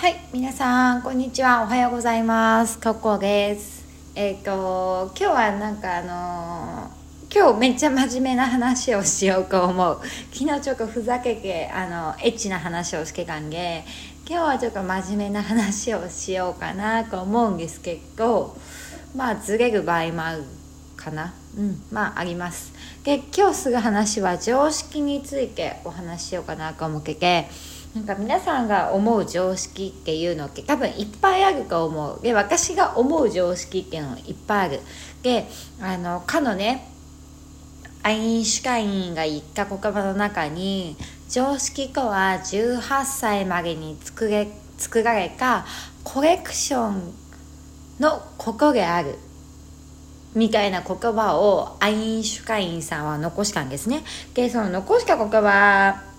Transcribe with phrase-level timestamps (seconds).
[0.00, 1.62] はい、皆さん、こんにちは。
[1.62, 2.80] おはようございます。
[2.80, 3.84] ココです。
[4.14, 10.00] えっ、と、今日はなんかあのー今日めっちゃ真面目な話をしようと思う。
[10.32, 13.84] 昨日ちょっとふざけて、あの、エッチな話をしてたんで、
[14.26, 18.56] 今日はちょっと真面目な話をしようかなと思うんですけど、
[19.14, 20.44] まあ、ずれる場合もある
[20.96, 21.34] かな。
[21.58, 22.72] うん、まあ、あります。
[23.04, 27.50] で、今日する話は常識についてお話しようかなと思ってて、
[27.94, 32.22] なんか皆さんが思う常識っていうのって多分いっぱいあると思う。
[32.22, 34.80] で私が思う常識っていうのもいっぱいある。
[35.22, 35.48] で
[35.80, 36.88] あのかのね
[38.04, 40.96] アインシュタインが言った言葉の中に
[41.28, 45.66] 常識とは18歳までに作れ作られた
[46.04, 47.12] コレクション
[47.98, 49.16] のことである。
[50.32, 54.04] みたいな言葉をアインシュタインさんは残したんですね。
[54.34, 56.09] でその残した言葉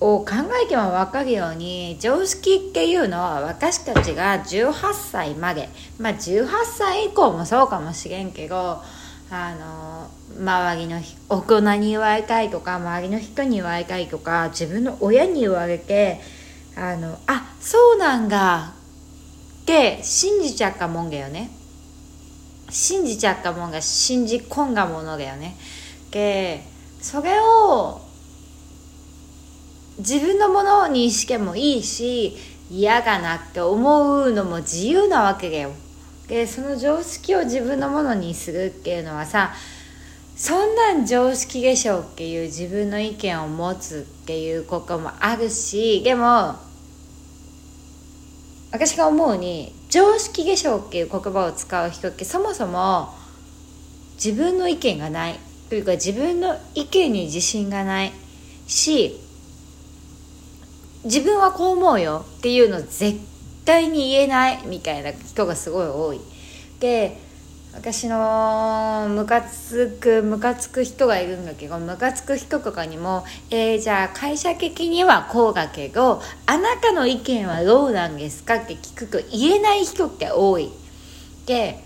[0.00, 0.26] を考
[0.64, 8.82] えても分かるように常識っていうのは私たちが18歳までまあ18歳以降もそうかもしれんけど
[9.30, 16.20] あの周りの大人に言われたいとか周りの人に言われたいとか自分の親に言われて
[16.76, 18.72] あのあそうなんだ
[19.62, 21.50] って信じちゃったもんだよね。
[22.70, 25.56] 信じちゃったもんが信じ込んだものだよね。
[26.10, 26.64] で
[27.00, 28.00] それを
[30.00, 32.36] 自分のものにしてもいいし
[32.70, 35.72] 嫌がなって思うのも自由なわけだよ。
[36.28, 39.52] でその常識を自分のものにするっていうのはさ
[40.36, 46.54] そんなん常識でしょっていう自分の意見を持つっていうこともあるしでも
[48.70, 53.12] 私が思うに常識でしょっていう言葉を使う人ってそもそも
[54.14, 55.38] 自分の意見がない。
[55.70, 58.12] というか自分の意見に自信がない
[58.66, 59.20] し
[61.04, 63.18] 自分はこう思うよっていうの絶
[63.64, 66.20] 対に言えないみたいな人がすごい多い
[66.78, 67.16] で
[67.72, 80.70] 私のムカつくムカつく人がいるんだけどムカつく人とかにも「えー、じゃあ会社的にはこうだけどあなたの意見はどうなんですか?」って聞くと言えない人って多い
[81.46, 81.82] で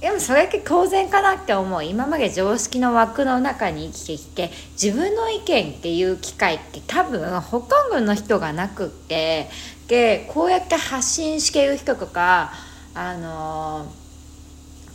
[0.00, 1.84] でもそれって当然かなって思う。
[1.84, 9.50] 今まで常識の枠の中に生きてきて自分の意見っていう機会って多分ほとんどの人がなくって
[9.88, 12.52] でこうやって発信してる人とか
[12.94, 13.92] あの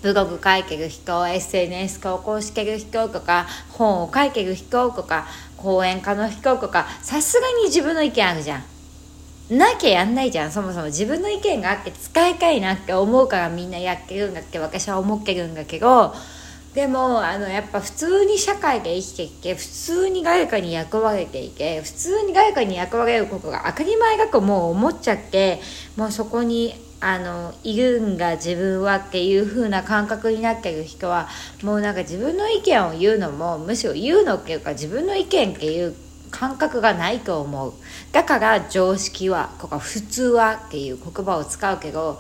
[0.02, 5.28] ブログ書いてる人 SNS 投稿してる人とか本を書いてる人とか
[5.58, 8.75] 講演家の人とかさすがに自分の意見あるじゃん。
[9.50, 16.16] なきゃやんないじゃんそもそも自分の意見があって使いたいなって思うからみんなやってるんだって私は思ってるんだけど
[16.74, 25.62] でもあのやっぱ普通に社会で生きていて普通に誰かに役割れていて普通に誰かに役割れることが当たり前だともう思っちゃって
[25.96, 31.30] もうそこにあのいるんが自分はっていう風な感覚になってる人は
[31.62, 35.96] もうなんか自分の意見を言うのもむしろ言うのっていうか自分の意見っていう
[36.38, 37.74] 感覚がないと思う。
[38.12, 42.20] だから常識はとか普通はっていう言葉を使うけど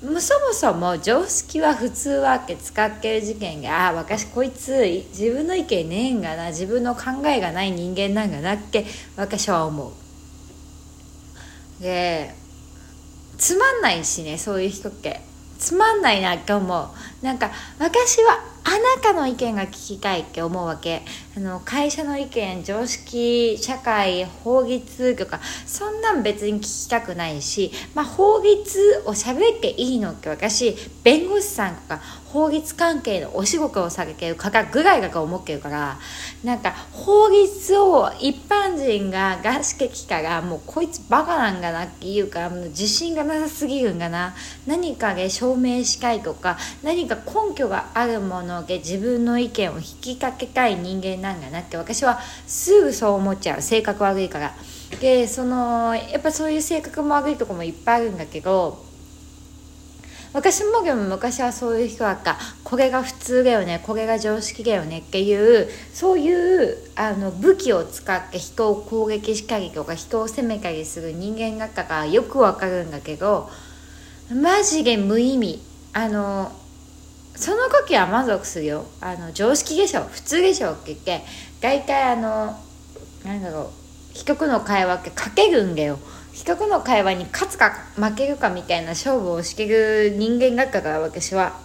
[0.00, 8.84] そもそも常識は普通はって使ってる事件があ私こいつ自分の意見ねえんがな自分の考えがない人間なんだなって
[9.16, 9.92] 私は思う。
[11.82, 12.32] で
[13.36, 15.20] つまんないしねそういう人って。
[15.58, 16.80] つまんないなって思
[17.17, 17.17] う。
[17.22, 21.02] なんか私はあなたの意見が聞きたいって思うわけ。
[21.38, 35.98] あの会社の意見常識社会法律とかそんなん別に聞きたくないし、まあ、法律を喋っていいのって私弁護士さんとか法律関係のお仕事をされてる方ぐらいだと思ってるから
[36.44, 44.34] なんか法律を一般人が出してきたらもうこいつバカなんだなっていうかもう自信がなさすぎるんだな。
[44.66, 47.16] 何かで証明したいとか何か
[47.48, 53.62] 根拠があるもので自分の意見を引きかけたい人間なんだなって私はすぐそう思っちゃう。
[53.62, 54.54] 性格悪いから。
[55.00, 58.82] でそのやっぱそういう性格も悪いとこもいっぱいあるんだけど
[60.32, 62.38] 私もでも昔はそういう人だった。
[62.64, 73.48] これが普通だよねこれが常識だよねっていうそういうあの武器を使って人を攻撃したりとか人を責めたりする人間だったからよくわかるんだけど
[74.30, 75.62] マジで無意味。
[75.94, 76.52] あの
[77.38, 78.84] その時は満足するよ。
[79.00, 81.22] あの常識でしょ普通でしょって言って
[81.60, 82.58] 大体あの
[83.24, 83.68] なんだろう
[84.12, 85.98] 人との会話ってかけるんだよ。
[86.32, 91.60] 人との会話に勝つか負けるかみたいな勝負をしてる人間だったから私は。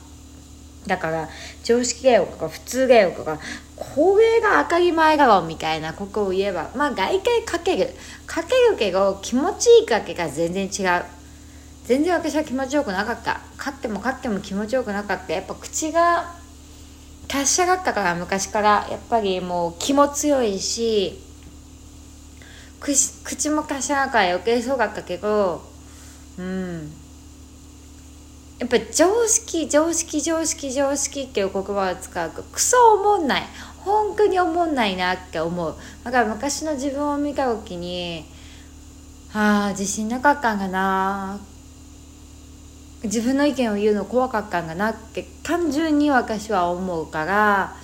[0.86, 1.30] だから
[1.64, 3.40] 常識がよとか普通がよとか
[3.76, 7.90] これが当たり前だろみたいなことを言えばまあ外界かける。
[8.28, 11.04] かけるけど気持ちいいかけが全然違う。
[11.86, 13.42] 全然私は気持ちよくなかった。
[13.64, 15.32] 勝っても勝っても気持ちよくなかった。
[15.32, 16.36] やっぱ口が
[17.30, 18.86] 達者だったから昔から。
[18.92, 21.18] やっぱりもう気も強いし
[22.82, 25.64] 口口も達者だから余計そうだったけど
[26.38, 26.92] うん。
[28.60, 33.44] やっぱ常識常識常識常識っていう言葉を使うとクソおもんない。
[33.78, 35.76] 本当におもんないなって思う。
[36.04, 38.26] だから昔の自分を見た時に
[39.34, 41.40] ああ自信なかったんかな。
[43.04, 47.76] 自分の意見を言うの怖かったんかなって単純に私は思うから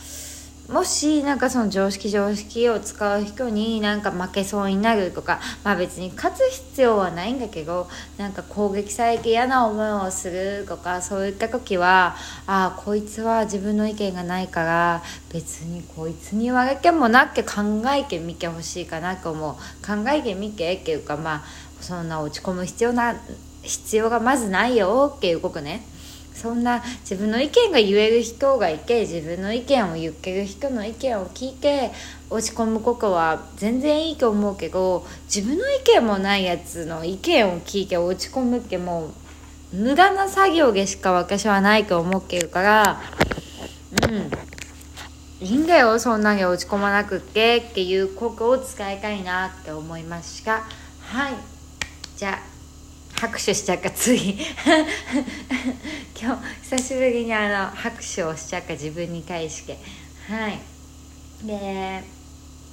[0.70, 12.16] もしなんかその常識常識を使う人になんか負けそうになるとかまあ別に勝つ必要はないんだけどなんか攻撃されて嫌な思いをするとかそういった時は
[12.46, 15.02] ああこいつは自分の意見がないから
[15.34, 19.56] 別にこいつに言われてもなって考えてみてほしいかなと思う。
[19.86, 21.44] 考えてみてっていうかまあ
[21.82, 23.16] そんな落ち込む必要な
[23.70, 25.14] 必要がまずないよ。
[25.16, 25.84] っていうことね。
[26.34, 31.92] そんな自分の意見が言える人がいて自分の意見を言ってる人の意見を聞いて
[32.30, 39.08] 落ち込むことは全然いいと思うけど自分の意見もないやつの意見を聞いて落ち込むっても
[39.74, 43.02] う無駄な作業でしか私はないと思ってるから
[44.08, 44.32] うん。
[45.46, 50.64] いいんだよそんなに落ち込まなくってっていうことを使いたいなって思いますが
[51.02, 51.34] はい。
[52.16, 52.49] じゃあ
[53.20, 54.38] 拍手しちゃうかつい
[56.18, 59.78] 今日久しぶりにあの拍手をしちゃうか自分に対して。
[60.30, 60.58] はい。
[61.44, 62.02] で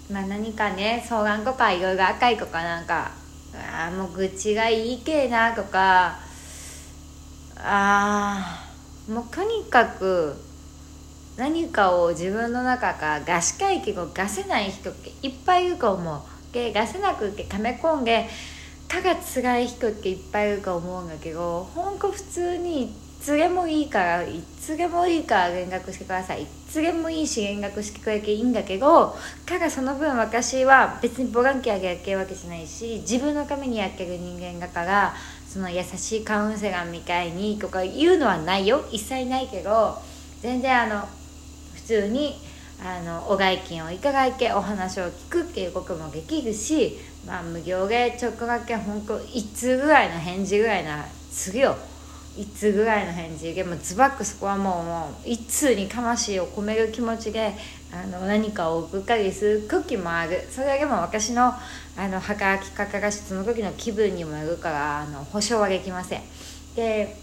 [0.08, 3.10] まあ何かね相談とかいろいろ赤いとかなんか。
[3.56, 6.16] あもう愚痴がいいけなとか。
[7.58, 8.62] あ
[9.08, 10.40] もうとにかく
[11.36, 16.20] 何かを自分の中からガシ会議を出せない人っていっぱいいると思う。
[16.52, 18.28] で出せなくて溜め込んで
[18.88, 22.88] たが辛い人っていっぱいいると思うんだけどほんと普通にい
[23.20, 26.42] つでもいいからいつでもいいから連絡してください。
[26.42, 29.16] いつでもいいし連絡してくれていいんだけど
[29.46, 35.14] ただその分私は別にボランティアでやってるわけじゃないし自分のためにやってる人間だから
[35.48, 38.84] その優しいカウンセラーみたいにとか言うのはないよ。
[38.90, 39.96] 一切ないけど
[40.42, 41.08] 全然あの
[41.74, 42.36] 普通に
[42.82, 51.76] あのお代金をいただいてお話を聞くっていうこともできるしまあ無料でちょっとだけ本当1通ぐらいの返事ぐらいなするよ。
[52.36, 53.54] 1通ぐらいの返事？
[53.54, 57.54] でもズバックそこはもうもう1通に魂を込める気持ちで
[57.90, 60.46] あの何かを送ったりする時もある。
[60.50, 61.54] それだけも私の
[61.96, 66.22] あの働き方がその時の気分にもよるからあの保証はできません。
[66.74, 67.16] で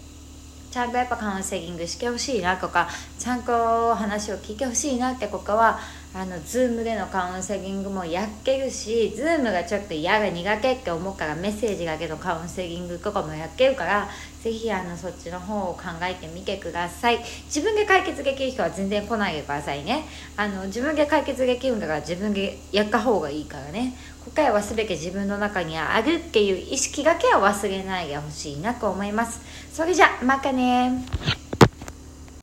[0.74, 2.90] ちゃんとやっぱカウンセリングしてほしいなとか
[3.20, 5.78] ちゃんと話を聞いてほしいなってここは
[6.16, 14.08] あの Zoom でのカウンセリングもやってるし Zoom がちょっと嫌が苦手って思うからメッセージだけのカウンセリングとかもやってるから
[14.44, 17.20] ぜひあのそっちの方を考えてみてください。
[17.46, 20.04] 自分で解決できる人は全然来ないでくださいね。
[20.38, 23.94] あの自分で解決できるんだから自分でやった方がいいからね。
[24.26, 29.42] 答えは全て自分の中にあるっていう意識だけは忘れないでほしいなと思います。
[29.72, 31.33] それじゃまたね。